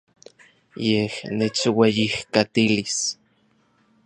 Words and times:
Yej 0.87 1.13
nechueyijkatilis. 1.37 2.99